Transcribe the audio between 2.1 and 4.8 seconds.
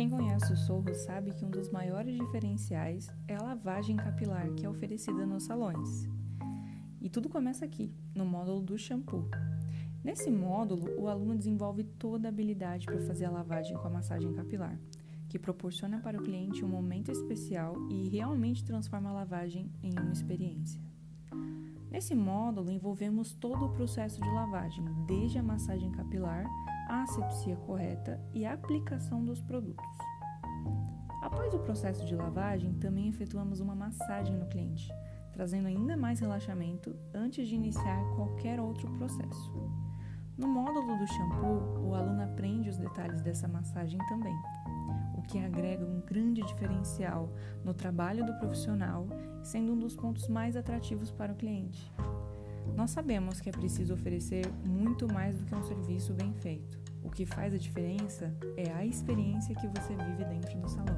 diferenciais é a lavagem capilar que é